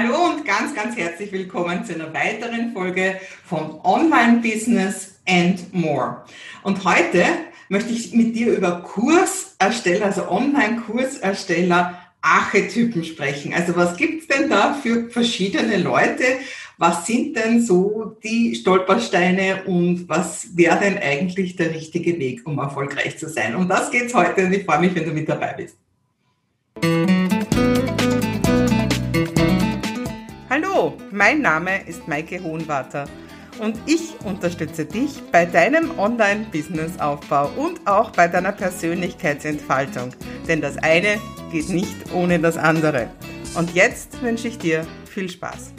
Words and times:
Hallo 0.00 0.26
und 0.26 0.44
ganz, 0.44 0.76
ganz 0.76 0.96
herzlich 0.96 1.32
willkommen 1.32 1.84
zu 1.84 1.92
einer 1.92 2.14
weiteren 2.14 2.72
Folge 2.72 3.16
von 3.44 3.80
Online 3.82 4.38
Business 4.38 5.18
and 5.26 5.74
More. 5.74 6.24
Und 6.62 6.84
heute 6.84 7.24
möchte 7.68 7.90
ich 7.90 8.12
mit 8.12 8.36
dir 8.36 8.56
über 8.56 8.80
Kursersteller, 8.82 10.06
also 10.06 10.30
Online-Kursersteller 10.30 11.98
Archetypen 12.20 13.02
sprechen. 13.02 13.52
Also 13.52 13.74
was 13.74 13.96
gibt's 13.96 14.28
denn 14.28 14.48
da 14.48 14.74
für 14.74 15.10
verschiedene 15.10 15.78
Leute? 15.78 16.22
Was 16.76 17.04
sind 17.04 17.36
denn 17.36 17.60
so 17.60 18.16
die 18.22 18.54
Stolpersteine 18.54 19.64
und 19.64 20.08
was 20.08 20.56
wäre 20.56 20.78
denn 20.78 20.98
eigentlich 20.98 21.56
der 21.56 21.74
richtige 21.74 22.20
Weg, 22.20 22.46
um 22.46 22.58
erfolgreich 22.58 23.18
zu 23.18 23.28
sein? 23.28 23.56
Um 23.56 23.68
das 23.68 23.90
geht's 23.90 24.14
heute 24.14 24.44
und 24.44 24.52
ich 24.52 24.64
freue 24.64 24.78
mich, 24.78 24.94
wenn 24.94 25.06
du 25.06 25.10
mit 25.10 25.28
dabei 25.28 25.54
bist. 25.54 25.76
Mein 31.10 31.40
Name 31.40 31.86
ist 31.86 32.06
Maike 32.08 32.42
Hohenwarter 32.42 33.06
und 33.58 33.76
ich 33.86 34.14
unterstütze 34.24 34.84
dich 34.84 35.22
bei 35.32 35.44
deinem 35.44 35.98
Online-Business-Aufbau 35.98 37.50
und 37.56 37.86
auch 37.86 38.10
bei 38.10 38.28
deiner 38.28 38.52
Persönlichkeitsentfaltung. 38.52 40.10
Denn 40.46 40.60
das 40.60 40.76
eine 40.78 41.20
geht 41.50 41.68
nicht 41.68 42.12
ohne 42.14 42.38
das 42.38 42.56
andere. 42.56 43.10
Und 43.56 43.74
jetzt 43.74 44.20
wünsche 44.22 44.48
ich 44.48 44.58
dir 44.58 44.86
viel 45.06 45.28
Spaß. 45.28 45.72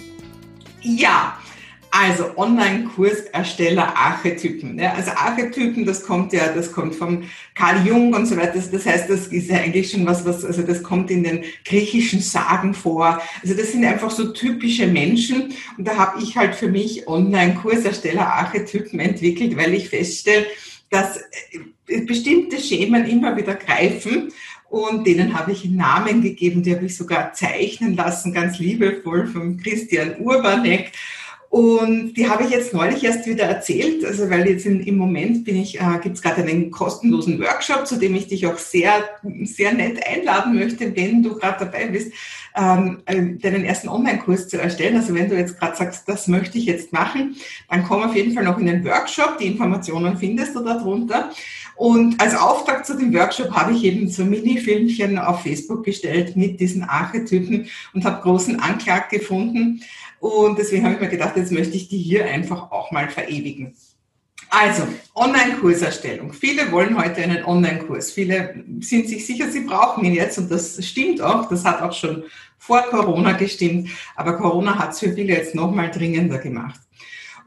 Ja, 0.81 1.37
also 1.91 2.37
Online-Kursersteller 2.37 3.95
Archetypen. 3.95 4.77
Ja, 4.77 4.93
also 4.93 5.11
Archetypen, 5.11 5.85
das 5.85 6.03
kommt 6.03 6.33
ja, 6.33 6.51
das 6.53 6.71
kommt 6.71 6.95
vom 6.95 7.23
Karl 7.55 7.85
Jung 7.85 8.13
und 8.13 8.25
so 8.25 8.37
weiter. 8.37 8.59
Das, 8.71 8.85
heißt, 8.85 9.09
das 9.09 9.27
ist 9.27 9.49
ja 9.49 9.57
eigentlich 9.57 9.91
schon 9.91 10.05
was, 10.05 10.25
was, 10.25 10.45
also 10.45 10.61
das 10.61 10.83
kommt 10.83 11.09
in 11.11 11.23
den 11.23 11.43
griechischen 11.65 12.21
Sagen 12.21 12.73
vor. 12.73 13.21
Also 13.41 13.55
das 13.55 13.71
sind 13.71 13.85
einfach 13.85 14.11
so 14.11 14.31
typische 14.31 14.87
Menschen. 14.87 15.53
Und 15.77 15.87
da 15.87 15.95
habe 15.97 16.21
ich 16.21 16.37
halt 16.37 16.55
für 16.55 16.67
mich 16.67 17.07
Online-Kursersteller 17.07 18.25
Archetypen 18.25 18.99
entwickelt, 18.99 19.57
weil 19.57 19.73
ich 19.73 19.89
feststelle, 19.89 20.45
dass 20.89 21.17
äh, 21.87 22.01
bestimmte 22.01 22.59
Schemen 22.59 23.07
immer 23.07 23.35
wieder 23.35 23.55
greifen 23.55 24.31
und 24.69 25.07
denen 25.07 25.37
habe 25.37 25.51
ich 25.51 25.65
Namen 25.65 26.21
gegeben, 26.21 26.61
die 26.61 26.75
habe 26.75 26.85
ich 26.85 26.95
sogar 26.95 27.33
zeichnen 27.33 27.95
lassen, 27.95 28.33
ganz 28.33 28.59
liebevoll 28.59 29.25
von 29.27 29.57
Christian 29.57 30.17
Urbanek. 30.19 30.91
Und 31.49 32.13
die 32.13 32.29
habe 32.29 32.43
ich 32.43 32.51
jetzt 32.51 32.75
neulich 32.75 33.03
erst 33.03 33.25
wieder 33.25 33.45
erzählt, 33.45 34.05
also 34.05 34.29
weil 34.29 34.47
jetzt 34.47 34.67
in, 34.67 34.81
im 34.81 34.97
Moment 34.97 35.45
bin 35.45 35.55
ich, 35.55 35.79
äh, 35.79 35.97
gibt 35.99 36.17
es 36.17 36.21
gerade 36.21 36.43
einen 36.43 36.69
kostenlosen 36.69 37.39
Workshop, 37.39 37.87
zu 37.87 37.97
dem 37.97 38.13
ich 38.13 38.27
dich 38.27 38.45
auch 38.45 38.59
sehr, 38.59 39.03
sehr 39.45 39.73
nett 39.73 39.99
einladen 40.07 40.53
möchte, 40.53 40.95
wenn 40.95 41.23
du 41.23 41.39
gerade 41.39 41.65
dabei 41.65 41.87
bist, 41.87 42.11
ähm, 42.55 42.99
äh, 43.05 43.35
deinen 43.37 43.65
ersten 43.65 43.89
Online-Kurs 43.89 44.47
zu 44.47 44.61
erstellen. 44.61 44.97
Also 44.97 45.15
wenn 45.15 45.27
du 45.27 45.35
jetzt 45.35 45.59
gerade 45.59 45.75
sagst, 45.75 46.07
das 46.07 46.27
möchte 46.27 46.59
ich 46.59 46.65
jetzt 46.65 46.93
machen, 46.93 47.35
dann 47.67 47.83
komm 47.83 48.03
auf 48.03 48.15
jeden 48.15 48.33
Fall 48.33 48.43
noch 48.43 48.59
in 48.59 48.67
den 48.67 48.85
Workshop. 48.85 49.39
Die 49.39 49.47
Informationen 49.47 50.17
findest 50.17 50.55
du 50.55 50.63
darunter. 50.63 51.31
Und 51.79 52.19
als 52.19 52.35
Auftakt 52.35 52.85
zu 52.85 52.97
dem 52.97 53.13
Workshop 53.13 53.51
habe 53.51 53.71
ich 53.71 53.85
eben 53.85 54.09
so 54.09 54.25
Mini-Filmchen 54.25 55.17
auf 55.17 55.43
Facebook 55.43 55.85
gestellt 55.85 56.35
mit 56.35 56.59
diesen 56.59 56.83
Archetypen 56.83 57.69
und 57.93 58.03
habe 58.03 58.21
großen 58.21 58.59
Anklang 58.59 59.03
gefunden. 59.09 59.81
Und 60.19 60.59
deswegen 60.59 60.83
habe 60.83 60.95
ich 60.95 60.99
mir 60.99 61.07
gedacht, 61.07 61.37
jetzt 61.37 61.53
möchte 61.53 61.77
ich 61.77 61.87
die 61.87 61.97
hier 61.97 62.25
einfach 62.25 62.69
auch 62.73 62.91
mal 62.91 63.07
verewigen. 63.07 63.77
Also, 64.49 64.83
Online-Kurserstellung. 65.15 66.33
Viele 66.33 66.69
wollen 66.73 67.01
heute 67.01 67.21
einen 67.21 67.45
Online-Kurs. 67.45 68.11
Viele 68.11 68.61
sind 68.81 69.07
sich 69.07 69.25
sicher, 69.25 69.49
sie 69.49 69.61
brauchen 69.61 70.03
ihn 70.03 70.15
jetzt 70.15 70.37
und 70.37 70.51
das 70.51 70.85
stimmt 70.85 71.21
auch. 71.21 71.47
Das 71.47 71.63
hat 71.63 71.81
auch 71.81 71.93
schon 71.93 72.23
vor 72.57 72.81
Corona 72.89 73.31
gestimmt. 73.31 73.87
Aber 74.17 74.33
Corona 74.33 74.77
hat 74.77 74.91
es 74.91 74.99
für 74.99 75.13
viele 75.13 75.31
jetzt 75.31 75.55
nochmal 75.55 75.89
dringender 75.91 76.39
gemacht. 76.39 76.81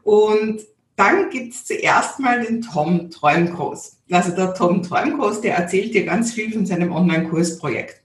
Und 0.01 0.61
dann 0.95 1.29
gibt 1.29 1.53
es 1.53 1.65
zuerst 1.65 2.19
mal 2.19 2.43
den 2.43 2.63
Tom 2.63 3.11
Träumgroß. 3.11 3.92
Also 4.11 4.31
der 4.31 4.53
Tom 4.53 4.83
Träumgroß, 4.83 5.41
der 5.41 5.55
erzählt 5.55 5.93
dir 5.93 6.05
ganz 6.05 6.33
viel 6.33 6.51
von 6.51 6.65
seinem 6.65 6.91
Online-Kursprojekt. 6.91 8.01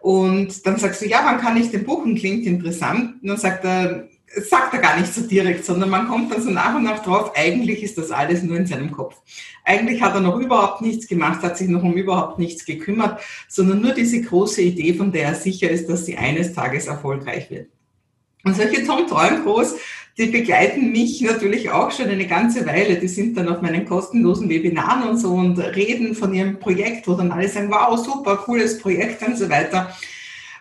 Und 0.00 0.66
dann 0.66 0.78
sagst 0.78 1.02
du, 1.02 1.06
ja, 1.06 1.20
wann 1.24 1.40
kann 1.40 1.56
ich 1.56 1.70
den 1.70 1.84
buchen? 1.84 2.14
Klingt 2.14 2.46
interessant. 2.46 3.22
Und 3.22 3.28
dann 3.28 3.38
sagt 3.38 3.64
er, 3.64 4.08
sagt 4.42 4.74
er 4.74 4.80
gar 4.80 4.98
nicht 4.98 5.12
so 5.12 5.22
direkt, 5.22 5.64
sondern 5.64 5.90
man 5.90 6.08
kommt 6.08 6.32
dann 6.32 6.42
so 6.42 6.50
nach 6.50 6.74
und 6.74 6.84
nach 6.84 7.02
drauf, 7.02 7.32
eigentlich 7.34 7.82
ist 7.82 7.96
das 7.98 8.10
alles 8.10 8.42
nur 8.42 8.56
in 8.56 8.66
seinem 8.66 8.90
Kopf. 8.90 9.16
Eigentlich 9.64 10.02
hat 10.02 10.14
er 10.14 10.20
noch 10.20 10.38
überhaupt 10.38 10.82
nichts 10.82 11.06
gemacht, 11.06 11.42
hat 11.42 11.56
sich 11.56 11.68
noch 11.68 11.82
um 11.82 11.94
überhaupt 11.94 12.38
nichts 12.38 12.64
gekümmert, 12.64 13.20
sondern 13.48 13.80
nur 13.80 13.92
diese 13.92 14.20
große 14.20 14.62
Idee, 14.62 14.94
von 14.94 15.12
der 15.12 15.28
er 15.28 15.34
sicher 15.34 15.70
ist, 15.70 15.88
dass 15.88 16.06
sie 16.06 16.16
eines 16.16 16.52
Tages 16.52 16.86
erfolgreich 16.86 17.50
wird. 17.50 17.68
Und 18.44 18.56
solche 18.56 18.84
Tom 18.84 19.06
Träumgroß, 19.06 19.76
die 20.16 20.26
begleiten 20.26 20.92
mich 20.92 21.20
natürlich 21.22 21.70
auch 21.70 21.90
schon 21.90 22.08
eine 22.08 22.26
ganze 22.26 22.64
Weile. 22.66 22.96
Die 22.96 23.08
sind 23.08 23.36
dann 23.36 23.48
auf 23.48 23.62
meinen 23.62 23.84
kostenlosen 23.84 24.48
Webinaren 24.48 25.08
und 25.08 25.18
so 25.18 25.34
und 25.34 25.58
reden 25.58 26.14
von 26.14 26.32
ihrem 26.32 26.60
Projekt, 26.60 27.08
wo 27.08 27.14
dann 27.14 27.32
alle 27.32 27.48
sagen, 27.48 27.70
wow, 27.70 27.98
super, 27.98 28.36
cooles 28.36 28.78
Projekt 28.78 29.26
und 29.26 29.36
so 29.36 29.50
weiter. 29.50 29.94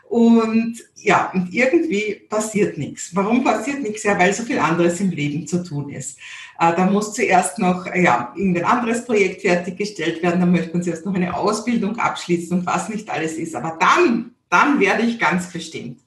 Und 0.10 0.78
ja, 0.96 1.32
und 1.34 1.54
irgendwie 1.54 2.22
passiert 2.30 2.78
nichts. 2.78 3.12
Warum 3.14 3.44
passiert 3.44 3.82
nichts? 3.82 4.04
Ja, 4.04 4.18
weil 4.18 4.34
so 4.34 4.44
viel 4.44 4.60
anderes 4.60 5.00
im 5.00 5.12
Leben 5.12 5.46
zu 5.46 5.64
tun 5.64 5.90
ist. 5.90 6.18
Äh, 6.60 6.76
da 6.76 6.86
muss 6.86 7.14
zuerst 7.14 7.60
noch 7.60 7.86
ja, 7.94 8.34
irgendein 8.36 8.66
anderes 8.66 9.06
Projekt 9.06 9.42
fertiggestellt 9.42 10.24
werden, 10.24 10.40
dann 10.40 10.52
möchte 10.52 10.74
man 10.74 10.84
zuerst 10.84 11.06
noch 11.06 11.16
eine 11.16 11.36
Ausbildung 11.36 11.98
abschließen 11.98 12.60
und 12.60 12.66
was 12.66 12.90
nicht 12.90 13.10
alles 13.10 13.34
ist. 13.34 13.56
Aber 13.56 13.78
dann, 13.80 14.32
dann 14.50 14.80
werde 14.80 15.04
ich 15.04 15.20
ganz 15.20 15.52
bestimmt. 15.52 16.00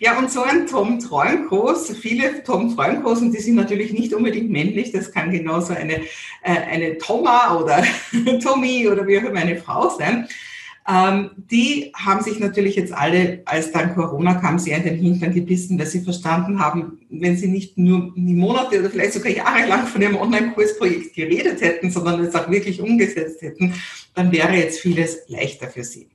Ja, 0.00 0.18
und 0.18 0.30
so 0.32 0.42
ein 0.42 0.66
Tom 0.66 0.98
Träumgroß, 0.98 1.96
viele 1.96 2.42
Tom 2.42 2.74
Träumgroßen, 2.74 3.30
die 3.30 3.38
sind 3.38 3.54
natürlich 3.54 3.92
nicht 3.92 4.12
unbedingt 4.12 4.50
männlich, 4.50 4.90
das 4.90 5.12
kann 5.12 5.30
genauso 5.30 5.74
eine, 5.74 6.00
äh, 6.42 6.56
eine 6.70 6.98
Thomas 6.98 7.62
oder 7.62 7.84
Tommy 8.42 8.88
oder 8.88 9.06
wie 9.06 9.18
auch 9.18 9.24
immer 9.24 9.40
eine 9.40 9.56
Frau 9.56 9.88
sein. 9.90 10.26
Ähm, 10.88 11.30
die 11.36 11.92
haben 11.94 12.22
sich 12.24 12.40
natürlich 12.40 12.74
jetzt 12.74 12.92
alle, 12.92 13.42
als 13.44 13.70
dann 13.70 13.94
Corona 13.94 14.34
kam, 14.34 14.58
sehr 14.58 14.78
in 14.78 14.82
den 14.82 14.96
Hintern 14.96 15.32
gebissen, 15.32 15.78
weil 15.78 15.86
sie 15.86 16.00
verstanden 16.00 16.58
haben, 16.58 16.98
wenn 17.08 17.36
sie 17.36 17.46
nicht 17.46 17.78
nur 17.78 18.12
Monate 18.16 18.80
oder 18.80 18.90
vielleicht 18.90 19.12
sogar 19.12 19.30
jahrelang 19.30 19.86
von 19.86 20.02
ihrem 20.02 20.16
Online-Kursprojekt 20.16 21.14
geredet 21.14 21.60
hätten, 21.60 21.90
sondern 21.92 22.24
es 22.24 22.34
auch 22.34 22.50
wirklich 22.50 22.80
umgesetzt 22.80 23.42
hätten, 23.42 23.74
dann 24.14 24.32
wäre 24.32 24.54
jetzt 24.54 24.80
vieles 24.80 25.20
leichter 25.28 25.68
für 25.68 25.84
sie. 25.84 26.08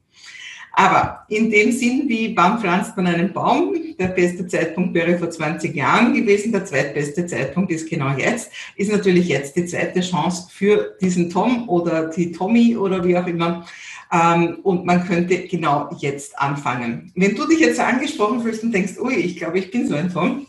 Aber 0.80 1.26
in 1.28 1.50
dem 1.50 1.72
Sinn, 1.72 2.04
wie 2.06 2.38
wann 2.38 2.60
pflanzt 2.60 2.96
man 2.96 3.08
einen 3.08 3.34
Baum? 3.34 3.74
Der 3.98 4.10
beste 4.10 4.46
Zeitpunkt 4.46 4.94
wäre 4.94 5.18
vor 5.18 5.32
20 5.32 5.76
Jahren 5.76 6.14
gewesen, 6.14 6.52
der 6.52 6.66
zweitbeste 6.66 7.26
Zeitpunkt 7.26 7.72
ist 7.72 7.90
genau 7.90 8.16
jetzt, 8.16 8.52
ist 8.76 8.92
natürlich 8.92 9.28
jetzt 9.28 9.56
die 9.56 9.66
zweite 9.66 10.02
Chance 10.02 10.50
für 10.52 10.96
diesen 11.02 11.32
Tom 11.32 11.68
oder 11.68 12.10
die 12.10 12.32
Tommy 12.32 12.78
oder 12.78 13.04
wie 13.04 13.18
auch 13.18 13.26
immer. 13.26 13.66
Ähm, 14.14 14.60
und 14.62 14.86
man 14.86 15.04
könnte 15.08 15.48
genau 15.48 15.90
jetzt 15.98 16.38
anfangen. 16.38 17.12
Wenn 17.16 17.36
du 17.36 17.48
dich 17.48 17.60
jetzt 17.60 17.80
angesprochen 17.80 18.42
fühlst 18.42 18.64
und 18.64 18.72
denkst, 18.72 19.00
ui, 19.00 19.16
ich 19.16 19.38
glaube, 19.38 19.58
ich 19.58 19.72
bin 19.72 19.88
so 19.88 19.96
ein 19.96 20.14
Tom, 20.14 20.46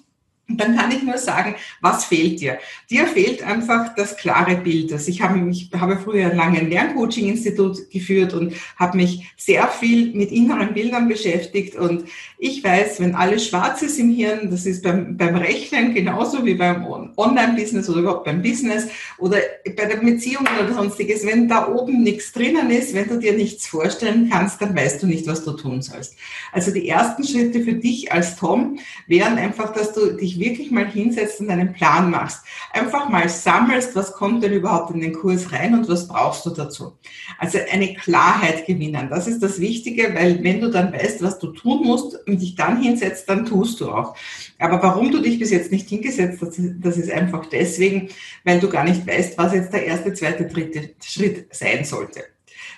dann 0.57 0.77
kann 0.77 0.91
ich 0.91 1.03
nur 1.03 1.19
sagen, 1.19 1.55
was 1.83 2.07
fehlt 2.07 2.41
dir? 2.41 2.59
Dir 2.89 3.07
fehlt 3.07 3.43
einfach 3.43 3.95
das 3.95 4.17
klare 4.17 4.57
Bild. 4.57 4.91
Also 4.93 5.11
ich 5.11 5.21
habe 5.21 5.39
mich, 5.39 5.71
habe 5.79 5.99
früher 5.99 6.33
lange 6.33 6.61
ein 6.61 6.71
Lerncoaching-Institut 6.71 7.91
geführt 7.91 8.33
und 8.33 8.55
habe 8.77 8.97
mich 8.97 9.31
sehr 9.37 9.69
viel 9.69 10.15
mit 10.15 10.33
inneren 10.33 10.73
Bildern 10.73 11.07
beschäftigt. 11.07 11.77
Und 11.77 12.05
ich 12.39 12.65
weiß, 12.65 12.99
wenn 13.01 13.15
alles 13.15 13.47
schwarz 13.47 13.83
ist 13.83 13.99
im 13.99 14.11
Hirn, 14.11 14.51
das 14.51 14.65
ist 14.65 14.83
beim, 14.83 15.19
beim 15.19 15.37
Rechnen 15.37 15.95
genauso 15.95 16.47
wie 16.47 16.55
beim 16.55 16.87
Online-Business 17.17 17.91
oder 17.91 18.01
überhaupt 18.01 18.25
beim 18.25 18.41
Business 18.41 18.87
oder 19.19 19.39
bei 19.77 19.85
der 19.85 19.97
Beziehung 19.97 20.47
oder 20.59 20.73
sonstiges, 20.73 21.27
wenn 21.27 21.49
da 21.49 21.69
oben 21.69 22.03
nichts 22.03 22.33
drinnen 22.33 22.71
ist, 22.71 22.95
wenn 22.95 23.09
du 23.09 23.19
dir 23.19 23.35
nichts 23.35 23.67
vorstellen 23.67 24.31
kannst, 24.31 24.63
dann 24.63 24.75
weißt 24.75 25.03
du 25.03 25.07
nicht, 25.09 25.27
was 25.27 25.45
du 25.45 25.53
tun 25.53 25.83
sollst. 25.83 26.17
Also 26.53 26.71
die 26.71 26.89
ersten 26.89 27.23
Schritte 27.25 27.63
für 27.63 27.75
dich 27.75 28.11
als 28.13 28.37
Tom 28.37 28.79
wären 29.07 29.37
einfach, 29.37 29.75
dass 29.75 29.93
du 29.93 30.13
dich 30.17 30.38
wirklich 30.39 30.71
mal 30.71 30.91
hinsetzt 30.91 31.41
und 31.41 31.51
einen 31.51 31.73
Plan 31.73 32.11
machst. 32.11 32.45
Einfach 32.73 33.09
mal 33.09 33.29
sammelst, 33.29 33.95
was 33.95 34.13
kommt 34.13 34.43
denn 34.43 34.53
überhaupt 34.53 34.93
in 34.93 35.01
den 35.01 35.13
Kurs 35.13 35.53
rein 35.53 35.75
und 35.75 35.89
was 35.89 36.09
brauchst 36.09 36.47
du 36.47 36.51
dazu. 36.51 36.97
Also 37.39 37.59
eine 37.71 37.95
Klarheit 37.95 38.67
gewinnen. 38.67 39.09
Das 39.11 39.27
ist 39.27 39.43
das 39.43 39.61
Wichtige, 39.61 40.15
weil 40.15 40.43
wenn 40.43 40.61
du 40.61 40.71
dann 40.71 40.93
weißt, 40.93 41.23
was 41.23 41.39
du 41.39 41.49
tun 41.49 41.85
musst 41.85 42.19
und 42.27 42.41
dich 42.41 42.55
dann 42.55 42.83
hinsetzt, 42.83 43.29
dann 43.29 43.47
tust 43.47 43.81
du 43.81 43.91
auch. 43.91 44.17
Aber 44.59 44.83
warum 44.83 45.11
du 45.11 45.21
dich 45.21 45.39
bis 45.39 45.51
jetzt 45.51 45.73
nicht 45.73 45.89
hingesetzt 45.89 46.41
hast, 46.43 46.59
das 46.81 46.97
ist 46.97 47.11
einfach 47.11 47.47
deswegen, 47.47 48.09
weil 48.45 48.61
du 48.61 48.69
gar 48.69 48.85
nicht 48.85 49.07
weißt, 49.07 49.39
was 49.39 49.53
jetzt 49.53 49.73
der 49.73 49.87
erste, 49.87 50.13
zweite, 50.15 50.47
dritte 50.47 50.91
Schritt 51.03 51.47
sein 51.55 51.85
sollte. 51.85 52.25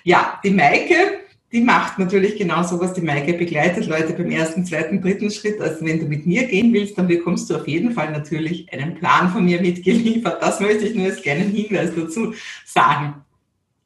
Ja, 0.03 0.39
die 0.43 0.51
Maike, 0.51 1.21
die 1.51 1.61
macht 1.61 1.99
natürlich 1.99 2.37
genau 2.37 2.63
so, 2.63 2.79
was 2.79 2.93
die 2.93 3.01
Maike 3.01 3.33
begleitet, 3.33 3.87
Leute 3.87 4.13
beim 4.13 4.31
ersten, 4.31 4.65
zweiten, 4.65 5.01
dritten 5.01 5.29
Schritt. 5.29 5.59
Also 5.59 5.85
wenn 5.85 5.99
du 5.99 6.05
mit 6.05 6.25
mir 6.25 6.45
gehen 6.45 6.71
willst, 6.71 6.97
dann 6.97 7.07
bekommst 7.07 7.49
du 7.49 7.55
auf 7.55 7.67
jeden 7.67 7.91
Fall 7.91 8.11
natürlich 8.11 8.71
einen 8.71 8.95
Plan 8.95 9.29
von 9.29 9.43
mir 9.43 9.59
mitgeliefert. 9.61 10.41
Das 10.41 10.61
möchte 10.61 10.85
ich 10.85 10.95
nur 10.95 11.07
als 11.07 11.21
kleinen 11.21 11.49
Hinweis 11.49 11.91
dazu 11.93 12.33
sagen. 12.65 13.15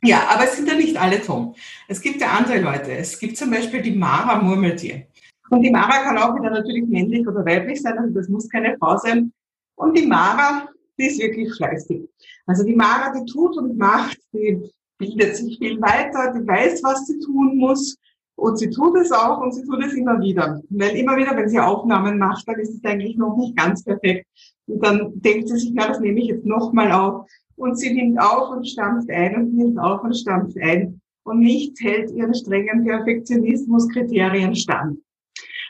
Ja, 0.04 0.28
aber 0.30 0.44
es 0.44 0.56
sind 0.56 0.70
ja 0.70 0.76
nicht 0.76 0.96
alle 0.96 1.20
Tom. 1.22 1.56
Es 1.88 2.00
gibt 2.00 2.22
ja 2.22 2.28
andere 2.28 2.60
Leute. 2.60 2.92
Es 2.92 3.18
gibt 3.18 3.38
zum 3.38 3.50
Beispiel 3.50 3.82
die 3.82 3.96
Mara 3.96 4.40
Murmeltier. 4.40 5.08
Und 5.50 5.62
die 5.62 5.72
Mara 5.72 6.04
kann 6.04 6.18
auch 6.20 6.36
wieder 6.36 6.52
natürlich 6.52 6.86
männlich 6.88 7.28
oder 7.28 7.46
weiblich 7.46 7.82
sein, 7.82 7.98
also 7.98 8.14
das 8.14 8.28
muss 8.30 8.50
keine 8.50 8.78
Frau 8.78 8.98
sein. 8.98 9.32
Und 9.76 9.98
die 9.98 10.06
Mara, 10.06 10.68
die 10.98 11.06
ist 11.06 11.20
wirklich 11.20 11.54
fleißig. 11.56 12.02
Also 12.46 12.64
die 12.64 12.76
Mara, 12.76 13.14
die 13.14 13.32
tut 13.32 13.58
und 13.58 13.78
macht, 13.78 14.18
die 14.34 14.62
bildet 14.98 15.36
sich 15.36 15.58
viel 15.58 15.82
weiter, 15.82 16.34
die 16.34 16.48
weiß, 16.48 16.84
was 16.84 17.06
sie 17.06 17.20
tun 17.20 17.58
muss. 17.58 17.98
Und 18.38 18.60
sie 18.60 18.70
tut 18.70 18.98
es 18.98 19.12
auch 19.12 19.40
und 19.42 19.54
sie 19.54 19.64
tut 19.64 19.84
es 19.84 19.94
immer 19.94 20.20
wieder. 20.20 20.62
Weil 20.70 20.96
immer 20.98 21.16
wieder, 21.16 21.36
wenn 21.38 21.48
sie 21.48 21.60
Aufnahmen 21.60 22.18
macht, 22.18 22.48
dann 22.48 22.60
ist 22.60 22.76
es 22.76 22.84
eigentlich 22.84 23.16
noch 23.16 23.38
nicht 23.38 23.56
ganz 23.56 23.84
perfekt. 23.84 24.28
Und 24.68 24.86
dann 24.86 25.12
denkt 25.22 25.48
sie 25.48 25.58
sich, 25.58 25.72
ja, 25.74 25.88
das 25.88 26.00
nehme 26.00 26.20
ich 26.20 26.28
jetzt 26.28 26.46
nochmal 26.46 26.92
auf. 26.92 27.28
Und 27.56 27.80
sie 27.80 27.94
nimmt 27.94 28.20
auf 28.20 28.50
und 28.50 28.68
stampft 28.68 29.10
ein 29.10 29.36
und 29.36 29.56
nimmt 29.56 29.80
auf 29.80 30.04
und 30.04 30.16
stampft 30.16 30.58
ein. 30.58 31.00
Und 31.24 31.40
nichts 31.40 31.82
hält 31.82 32.12
ihren 32.12 32.36
strengen 32.36 32.84
Perfektionismuskriterien 32.84 34.56
stand. 34.56 35.00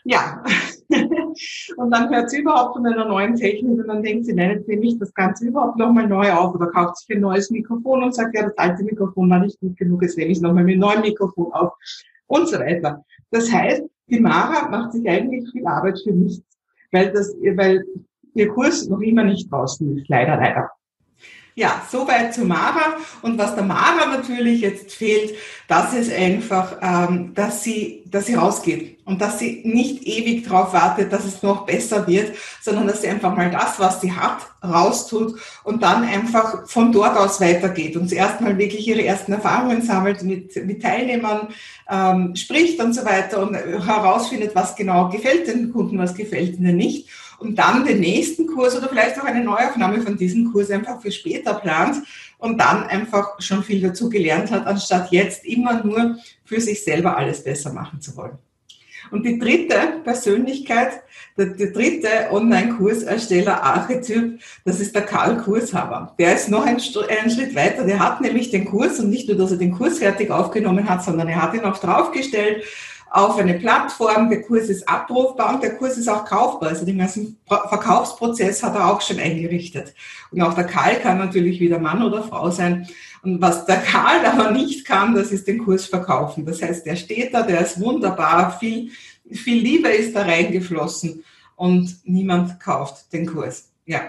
Ja. 0.05 0.43
und 1.77 1.91
dann 1.91 2.09
hört 2.09 2.29
sie 2.29 2.39
überhaupt 2.39 2.75
von 2.75 2.85
einer 2.85 3.05
neuen 3.05 3.35
Technik 3.35 3.79
und 3.79 3.87
dann 3.87 4.03
denkt 4.03 4.25
sie, 4.25 4.33
nein, 4.33 4.51
jetzt 4.51 4.67
nehme 4.67 4.85
ich 4.85 4.99
das 4.99 5.13
Ganze 5.13 5.47
überhaupt 5.47 5.77
nochmal 5.77 6.07
neu 6.07 6.31
auf 6.31 6.53
oder 6.53 6.67
kauft 6.67 6.97
sich 6.97 7.15
ein 7.15 7.21
neues 7.21 7.49
Mikrofon 7.49 8.03
und 8.03 8.13
sagt, 8.13 8.35
ja, 8.35 8.43
das 8.43 8.57
alte 8.57 8.83
Mikrofon 8.83 9.29
war 9.29 9.39
nicht 9.39 9.59
gut 9.59 9.75
genug, 9.77 10.03
jetzt 10.03 10.17
nehme 10.17 10.31
ich 10.31 10.37
es 10.37 10.41
nochmal 10.41 10.63
mit 10.63 10.73
einem 10.73 10.81
neuen 10.81 11.01
Mikrofon 11.01 11.51
auf 11.53 11.73
und 12.27 12.47
so 12.47 12.59
weiter. 12.59 13.03
Das 13.31 13.51
heißt, 13.51 13.83
die 14.07 14.19
Mara 14.19 14.69
macht 14.69 14.93
sich 14.93 15.09
eigentlich 15.09 15.49
viel 15.51 15.65
Arbeit 15.65 15.99
für 16.03 16.11
nichts, 16.11 16.45
weil 16.91 17.11
das, 17.11 17.35
weil 17.55 17.83
ihr 18.35 18.47
Kurs 18.49 18.87
noch 18.87 19.01
immer 19.01 19.23
nicht 19.23 19.51
draußen 19.51 19.97
ist, 19.97 20.07
leider, 20.07 20.35
leider. 20.37 20.69
Ja, 21.57 21.81
soweit 21.89 22.33
zu 22.33 22.41
Mara. 22.41 22.97
Und 23.21 23.37
was 23.37 23.55
der 23.55 23.63
Mara 23.63 24.07
natürlich 24.07 24.59
jetzt 24.59 24.93
fehlt, 24.93 25.35
das 25.69 25.93
ist 25.93 26.11
einfach, 26.11 26.75
ähm, 26.81 27.33
dass 27.33 27.63
sie, 27.63 28.03
dass 28.07 28.25
sie 28.25 28.33
rausgeht 28.33 28.99
und 29.05 29.21
dass 29.21 29.39
sie 29.39 29.61
nicht 29.63 30.05
ewig 30.05 30.43
darauf 30.43 30.73
wartet, 30.73 31.13
dass 31.13 31.23
es 31.23 31.43
noch 31.43 31.65
besser 31.65 32.07
wird, 32.07 32.35
sondern 32.61 32.87
dass 32.87 33.03
sie 33.03 33.07
einfach 33.07 33.33
mal 33.37 33.49
das, 33.51 33.79
was 33.79 34.01
sie 34.01 34.11
hat, 34.11 34.39
raustut 34.61 35.39
und 35.63 35.81
dann 35.81 36.03
einfach 36.03 36.67
von 36.67 36.91
dort 36.91 37.17
aus 37.17 37.39
weitergeht 37.39 37.95
und 37.95 38.09
zuerst 38.09 38.41
mal 38.41 38.57
wirklich 38.57 38.85
ihre 38.85 39.05
ersten 39.05 39.31
Erfahrungen 39.31 39.81
sammelt, 39.81 40.23
mit, 40.23 40.53
mit 40.65 40.81
Teilnehmern 40.81 41.47
ähm, 41.89 42.35
spricht 42.35 42.81
und 42.81 42.93
so 42.93 43.05
weiter 43.05 43.41
und 43.41 43.55
herausfindet, 43.55 44.55
was 44.55 44.75
genau 44.75 45.07
gefällt 45.07 45.47
den 45.47 45.71
Kunden, 45.71 45.97
was 45.99 46.15
gefällt 46.15 46.59
ihnen 46.59 46.75
nicht 46.75 47.07
und 47.39 47.57
dann 47.57 47.85
den 47.85 47.99
nächsten 47.99 48.47
Kurs 48.47 48.75
oder 48.75 48.89
vielleicht 48.89 49.19
auch 49.19 49.25
eine 49.25 49.43
Neuaufnahme 49.43 50.01
von 50.01 50.17
diesem 50.17 50.51
Kurs 50.51 50.71
einfach 50.71 51.01
für 51.01 51.11
später 51.11 51.55
plant 51.55 51.97
und 52.37 52.59
dann 52.59 52.83
einfach 52.83 53.41
schon 53.41 53.63
viel 53.63 53.81
dazu 53.81 54.09
gelernt 54.09 54.51
hat, 54.51 54.67
anstatt 54.67 55.11
jetzt 55.11 55.45
immer 55.45 55.83
nur 55.83 56.17
für 56.43 56.61
sich 56.61 56.83
selber 56.83 57.17
alles 57.17 57.43
besser 57.43 57.73
machen 57.73 58.01
zu 58.01 58.15
wollen. 58.15 58.37
Und 59.11 59.23
die 59.23 59.37
dritte 59.37 60.01
Persönlichkeit, 60.03 61.03
der, 61.37 61.47
der 61.47 61.71
dritte 61.71 62.09
Online-Kursersteller 62.31 63.61
Archetyp, 63.61 64.39
das 64.63 64.79
ist 64.79 64.95
der 64.95 65.03
Karl 65.03 65.37
Kurshaber. 65.37 66.15
Der 66.17 66.35
ist 66.35 66.49
noch 66.49 66.65
einen, 66.65 66.79
einen, 66.79 67.29
Schritt 67.29 67.55
weiter. 67.55 67.85
Der 67.85 67.99
hat 67.99 68.21
nämlich 68.21 68.49
den 68.49 68.65
Kurs 68.65 68.99
und 68.99 69.09
nicht 69.09 69.27
nur, 69.27 69.37
dass 69.37 69.51
er 69.51 69.57
den 69.57 69.73
Kurs 69.73 69.99
fertig 69.99 70.31
aufgenommen 70.31 70.89
hat, 70.89 71.03
sondern 71.03 71.27
er 71.27 71.41
hat 71.41 71.53
ihn 71.53 71.61
auch 71.61 71.77
draufgestellt 71.77 72.63
auf 73.15 73.37
eine 73.37 73.53
Plattform. 73.53 74.29
Der 74.29 74.41
Kurs 74.41 74.67
ist 74.67 74.87
abrufbar 74.89 75.55
und 75.55 75.63
der 75.63 75.77
Kurs 75.77 75.97
ist 75.97 76.09
auch 76.09 76.25
kaufbar. 76.25 76.69
Also 76.69 76.85
den 76.85 76.97
ganzen 76.97 77.37
Verkaufsprozess 77.47 78.61
hat 78.61 78.75
er 78.75 78.91
auch 78.91 78.99
schon 78.99 79.19
eingerichtet. 79.19 79.93
Und 80.31 80.41
auch 80.41 80.53
der 80.53 80.65
Karl 80.65 80.99
kann 80.99 81.17
natürlich 81.17 81.61
wieder 81.61 81.79
Mann 81.79 82.03
oder 82.03 82.23
Frau 82.23 82.51
sein. 82.51 82.87
Und 83.23 83.41
was 83.41 83.65
der 83.65 83.77
Karl 83.77 84.25
aber 84.25 84.51
nicht 84.51 84.85
kann, 84.85 85.15
das 85.15 85.31
ist 85.31 85.47
den 85.47 85.59
Kurs 85.59 85.85
verkaufen. 85.85 86.45
Das 86.45 86.61
heißt, 86.61 86.85
der 86.85 86.97
steht 86.97 87.33
da, 87.33 87.43
der 87.43 87.61
ist 87.61 87.79
wunderbar, 87.79 88.59
viel, 88.59 88.91
viel 89.31 89.61
Liebe 89.63 89.87
ist 89.87 90.13
da 90.13 90.23
reingeflossen 90.23 91.23
und 91.55 91.95
niemand 92.03 92.59
kauft 92.59 93.13
den 93.13 93.27
Kurs. 93.27 93.69
Ja, 93.85 94.01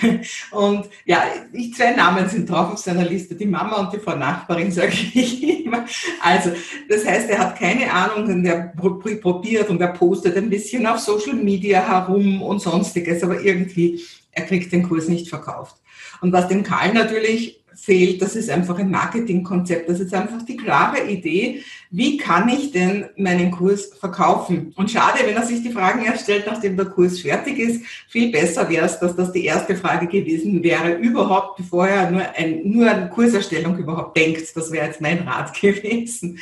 Und 0.50 0.88
ja, 1.04 1.24
ich, 1.52 1.74
zwei 1.74 1.92
Namen 1.92 2.28
sind 2.28 2.48
drauf 2.48 2.72
auf 2.72 2.78
seiner 2.78 3.04
Liste, 3.04 3.34
die 3.34 3.46
Mama 3.46 3.76
und 3.76 3.92
die 3.92 3.98
Frau 3.98 4.16
Nachbarin, 4.16 4.70
sage 4.72 4.92
ich 4.92 5.64
immer. 5.64 5.84
Also, 6.22 6.52
das 6.88 7.06
heißt, 7.06 7.30
er 7.30 7.38
hat 7.38 7.58
keine 7.58 7.92
Ahnung 7.92 8.26
und 8.26 8.44
er 8.44 8.72
probiert 9.20 9.70
und 9.70 9.80
er 9.80 9.88
postet 9.88 10.36
ein 10.36 10.50
bisschen 10.50 10.86
auf 10.86 10.98
Social 10.98 11.34
Media 11.34 11.86
herum 11.86 12.42
und 12.42 12.60
sonstiges, 12.60 13.22
aber 13.22 13.40
irgendwie, 13.40 14.02
er 14.32 14.44
kriegt 14.44 14.72
den 14.72 14.82
Kurs 14.88 15.08
nicht 15.08 15.28
verkauft. 15.28 15.76
Und 16.20 16.32
was 16.32 16.48
dem 16.48 16.62
Karl 16.62 16.92
natürlich 16.92 17.62
fehlt, 17.76 18.22
das 18.22 18.34
ist 18.34 18.50
einfach 18.50 18.78
ein 18.78 18.90
Marketingkonzept. 18.90 19.88
Das 19.88 20.00
ist 20.00 20.14
einfach 20.14 20.42
die 20.42 20.56
klare 20.56 21.04
Idee, 21.04 21.62
wie 21.90 22.16
kann 22.16 22.48
ich 22.48 22.72
denn 22.72 23.06
meinen 23.16 23.50
Kurs 23.50 23.92
verkaufen? 24.00 24.72
Und 24.76 24.90
schade, 24.90 25.20
wenn 25.24 25.36
er 25.36 25.44
sich 25.44 25.62
die 25.62 25.70
Fragen 25.70 26.04
erst 26.04 26.24
stellt, 26.24 26.46
nachdem 26.46 26.76
der 26.76 26.86
Kurs 26.86 27.20
fertig 27.20 27.58
ist. 27.58 27.84
Viel 28.08 28.32
besser 28.32 28.68
wäre 28.68 28.86
es, 28.86 28.98
dass 28.98 29.14
das 29.14 29.30
die 29.32 29.44
erste 29.44 29.76
Frage 29.76 30.06
gewesen 30.06 30.62
wäre, 30.62 30.94
überhaupt, 30.94 31.58
bevor 31.58 31.86
er 31.86 32.10
nur, 32.10 32.22
ein, 32.34 32.62
nur 32.64 32.90
an 32.90 33.10
Kurserstellung 33.10 33.76
überhaupt 33.78 34.16
denkt. 34.16 34.56
Das 34.56 34.72
wäre 34.72 34.86
jetzt 34.86 35.00
mein 35.00 35.26
Rat 35.28 35.52
gewesen. 35.60 36.38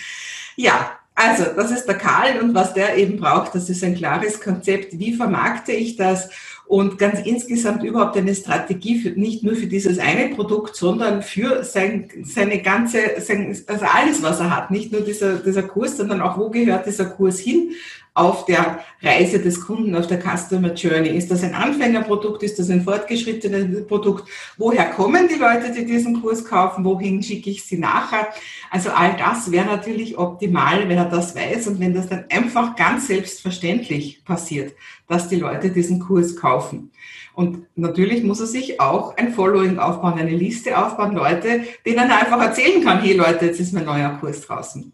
Ja, 0.57 0.99
also, 1.17 1.45
das 1.57 1.71
ist 1.71 1.87
der 1.87 1.97
Karl 1.97 2.41
und 2.41 2.55
was 2.55 2.75
der 2.75 2.97
eben 2.97 3.19
braucht, 3.19 3.55
das 3.55 3.69
ist 3.71 3.85
ein 3.85 3.95
klares 3.95 4.41
Konzept. 4.41 4.99
Wie 4.99 5.15
vermarkte 5.15 5.71
ich 5.71 5.95
das? 5.95 6.29
Und 6.67 6.99
ganz 6.99 7.21
insgesamt 7.21 7.83
überhaupt 7.83 8.17
eine 8.17 8.35
Strategie 8.35 8.99
für, 8.99 9.11
nicht 9.11 9.43
nur 9.43 9.55
für 9.55 9.67
dieses 9.67 9.99
eine 9.99 10.35
Produkt, 10.35 10.77
sondern 10.77 11.23
für 11.23 11.63
sein, 11.63 12.09
seine 12.23 12.63
ganze, 12.63 12.99
sein, 13.21 13.57
also 13.67 13.85
alles, 13.85 14.23
was 14.23 14.41
er 14.41 14.55
hat. 14.55 14.71
Nicht 14.71 14.91
nur 14.91 15.03
dieser, 15.03 15.37
dieser 15.37 15.63
Kurs, 15.63 15.97
sondern 15.97 16.23
auch, 16.23 16.39
wo 16.39 16.49
gehört 16.49 16.87
dieser 16.87 17.07
Kurs 17.07 17.39
hin? 17.39 17.71
Auf 18.15 18.45
der 18.45 18.79
Reise 19.03 19.41
des 19.41 19.61
Kunden, 19.61 19.97
auf 19.97 20.07
der 20.07 20.21
Customer 20.21 20.73
Journey. 20.73 21.09
Ist 21.09 21.33
das 21.33 21.43
ein 21.43 21.53
Anfängerprodukt? 21.53 22.45
Ist 22.45 22.61
das 22.61 22.71
ein 22.71 22.85
fortgeschrittenes 22.85 23.89
Produkt? 23.89 24.29
Woher 24.57 24.87
kommen 24.91 25.27
die 25.27 25.35
Leute, 25.35 25.73
die 25.73 25.85
diesen 25.85 26.23
Kurs 26.23 26.45
kaufen? 26.45 26.85
Wohin 26.85 27.25
schicke 27.25 27.51
ich 27.51 27.65
sie 27.65 27.77
nachher? 27.77 28.29
Also 28.71 28.91
all 28.91 29.17
das 29.17 29.51
wäre 29.51 29.67
natürlich 29.67 30.17
optimal, 30.17 30.89
wenn 30.89 30.97
er 30.97 31.07
das 31.07 31.35
weiß 31.35 31.67
und 31.67 31.81
wenn 31.81 31.93
das 31.93 32.09
dann 32.09 32.27
einfach 32.31 32.77
ganz 32.77 33.09
selbstverständlich 33.09 34.25
passiert, 34.25 34.75
dass 35.09 35.29
die 35.29 35.37
Leute 35.37 35.71
diesen 35.71 35.99
Kurs 35.99 36.37
kaufen. 36.37 36.93
Und 37.35 37.67
natürlich 37.75 38.23
muss 38.23 38.39
er 38.39 38.47
sich 38.47 38.81
auch 38.81 39.17
ein 39.17 39.33
Following 39.33 39.81
aufbauen, 39.81 40.21
eine 40.21 40.37
Liste 40.37 40.79
aufbauen, 40.79 41.17
Leute, 41.17 41.65
denen 41.85 42.09
er 42.09 42.21
einfach 42.21 42.41
erzählen 42.41 42.83
kann, 42.85 43.01
hey 43.01 43.15
Leute, 43.15 43.47
jetzt 43.47 43.59
ist 43.59 43.73
mein 43.73 43.87
neuer 43.87 44.17
Kurs 44.21 44.43
draußen. 44.43 44.93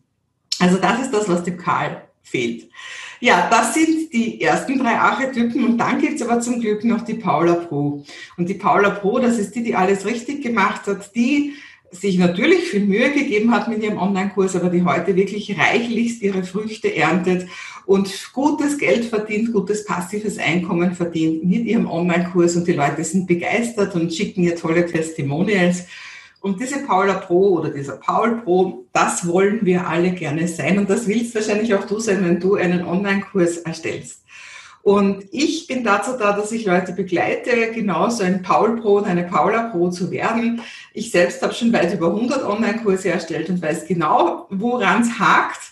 Also 0.58 0.78
das 0.78 1.02
ist 1.02 1.12
das, 1.12 1.28
was 1.28 1.44
dem 1.44 1.58
Karl 1.58 2.02
fehlt. 2.30 2.68
Ja, 3.20 3.48
das 3.50 3.74
sind 3.74 4.12
die 4.12 4.40
ersten 4.40 4.78
drei 4.78 4.96
Archetypen 4.96 5.64
und 5.64 5.78
dann 5.78 6.00
gibt's 6.00 6.22
aber 6.22 6.40
zum 6.40 6.60
Glück 6.60 6.84
noch 6.84 7.02
die 7.02 7.14
Paula 7.14 7.54
Pro. 7.54 8.02
Und 8.38 8.48
die 8.48 8.54
Paula 8.54 8.90
Pro, 8.90 9.18
das 9.18 9.38
ist 9.38 9.54
die, 9.54 9.62
die 9.62 9.74
alles 9.74 10.06
richtig 10.06 10.42
gemacht 10.42 10.86
hat, 10.86 11.14
die 11.14 11.54
sich 11.92 12.18
natürlich 12.18 12.60
viel 12.70 12.86
Mühe 12.86 13.10
gegeben 13.10 13.52
hat 13.52 13.68
mit 13.68 13.82
ihrem 13.82 13.98
Online-Kurs, 13.98 14.54
aber 14.56 14.70
die 14.70 14.84
heute 14.84 15.16
wirklich 15.16 15.58
reichlichst 15.58 16.22
ihre 16.22 16.44
Früchte 16.44 16.94
erntet 16.94 17.48
und 17.84 18.32
gutes 18.32 18.78
Geld 18.78 19.04
verdient, 19.04 19.52
gutes 19.52 19.84
passives 19.84 20.38
Einkommen 20.38 20.94
verdient 20.94 21.44
mit 21.44 21.64
ihrem 21.64 21.90
Online-Kurs 21.90 22.56
und 22.56 22.68
die 22.68 22.72
Leute 22.72 23.02
sind 23.02 23.26
begeistert 23.26 23.94
und 23.96 24.14
schicken 24.14 24.44
ihr 24.44 24.54
tolle 24.54 24.86
Testimonials. 24.86 25.86
Und 26.40 26.58
diese 26.58 26.78
Paula 26.86 27.14
Pro 27.14 27.58
oder 27.58 27.70
dieser 27.70 27.96
Paul 27.96 28.40
Pro, 28.42 28.86
das 28.92 29.26
wollen 29.26 29.60
wir 29.62 29.86
alle 29.86 30.12
gerne 30.12 30.48
sein. 30.48 30.78
Und 30.78 30.88
das 30.88 31.06
willst 31.06 31.34
wahrscheinlich 31.34 31.74
auch 31.74 31.84
du 31.84 32.00
sein, 32.00 32.24
wenn 32.24 32.40
du 32.40 32.54
einen 32.54 32.84
Online-Kurs 32.84 33.58
erstellst. 33.58 34.24
Und 34.82 35.26
ich 35.30 35.66
bin 35.66 35.84
dazu 35.84 36.12
da, 36.18 36.32
dass 36.32 36.52
ich 36.52 36.64
Leute 36.64 36.92
begleite, 36.92 37.70
genauso 37.72 38.24
ein 38.24 38.40
Paul 38.40 38.80
Pro 38.80 38.96
und 38.96 39.04
eine 39.04 39.24
Paula 39.24 39.64
Pro 39.64 39.90
zu 39.90 40.10
werden. 40.10 40.62
Ich 40.94 41.10
selbst 41.10 41.42
habe 41.42 41.52
schon 41.52 41.72
weit 41.74 41.92
über 41.92 42.06
100 42.06 42.44
Online-Kurse 42.44 43.10
erstellt 43.10 43.50
und 43.50 43.60
weiß 43.60 43.86
genau, 43.86 44.46
woran 44.48 45.02
es 45.02 45.18
hakt 45.18 45.69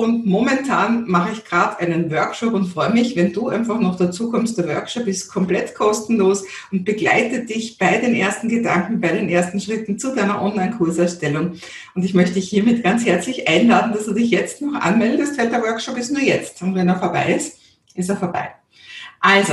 und 0.00 0.24
momentan 0.24 1.06
mache 1.10 1.32
ich 1.32 1.44
gerade 1.44 1.78
einen 1.78 2.10
Workshop 2.10 2.54
und 2.54 2.64
freue 2.64 2.88
mich, 2.88 3.16
wenn 3.16 3.34
du 3.34 3.48
einfach 3.48 3.78
noch 3.78 3.96
dazu 3.96 4.30
kommst. 4.30 4.56
Der 4.56 4.66
Workshop 4.66 5.06
ist 5.06 5.28
komplett 5.28 5.74
kostenlos 5.74 6.42
und 6.72 6.86
begleitet 6.86 7.50
dich 7.50 7.76
bei 7.76 7.98
den 7.98 8.14
ersten 8.14 8.48
Gedanken, 8.48 9.02
bei 9.02 9.08
den 9.08 9.28
ersten 9.28 9.60
Schritten 9.60 9.98
zu 9.98 10.14
deiner 10.14 10.40
Online-Kurserstellung. 10.40 11.52
Und 11.94 12.02
ich 12.02 12.14
möchte 12.14 12.36
dich 12.36 12.48
hiermit 12.48 12.82
ganz 12.82 13.04
herzlich 13.04 13.46
einladen, 13.46 13.92
dass 13.92 14.06
du 14.06 14.14
dich 14.14 14.30
jetzt 14.30 14.62
noch 14.62 14.72
anmeldest, 14.80 15.36
weil 15.36 15.50
der 15.50 15.60
Workshop 15.60 15.98
ist 15.98 16.10
nur 16.10 16.22
jetzt. 16.22 16.62
Und 16.62 16.74
wenn 16.74 16.88
er 16.88 16.98
vorbei 16.98 17.34
ist, 17.34 17.58
ist 17.94 18.08
er 18.08 18.16
vorbei. 18.16 18.54
Also, 19.20 19.52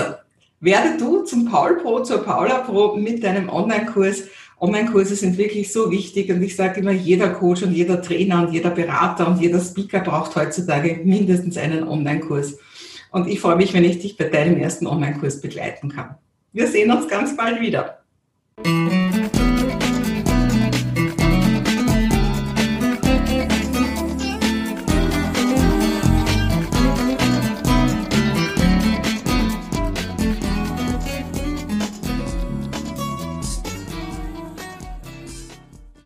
werde 0.62 0.98
du 0.98 1.24
zum 1.24 1.44
Paul 1.52 1.76
Pro, 1.76 2.04
zur 2.04 2.24
Paula 2.24 2.60
Pro 2.60 2.96
mit 2.96 3.22
deinem 3.22 3.50
Online-Kurs 3.50 4.24
Online-Kurse 4.60 5.16
sind 5.16 5.38
wirklich 5.38 5.72
so 5.72 5.92
wichtig 5.92 6.32
und 6.32 6.42
ich 6.42 6.56
sage 6.56 6.80
immer, 6.80 6.92
jeder 6.92 7.30
Coach 7.30 7.62
und 7.62 7.74
jeder 7.74 8.02
Trainer 8.02 8.42
und 8.42 8.54
jeder 8.54 8.72
Berater 8.72 9.28
und 9.28 9.40
jeder 9.40 9.60
Speaker 9.60 10.00
braucht 10.00 10.36
heutzutage 10.36 11.02
mindestens 11.04 11.58
einen 11.58 11.88
Online-Kurs. 11.88 12.58
Und 13.12 13.28
ich 13.28 13.40
freue 13.40 13.56
mich, 13.56 13.74
wenn 13.74 13.84
ich 13.84 14.00
dich 14.00 14.18
bei 14.18 14.26
deinem 14.26 14.58
ersten 14.58 14.88
Online-Kurs 14.88 15.42
begleiten 15.42 15.90
kann. 15.90 16.16
Wir 16.54 16.68
sehen 16.68 16.92
uns 16.92 17.08
ganz 17.08 17.38
bald 17.38 17.62
wieder. 17.62 18.00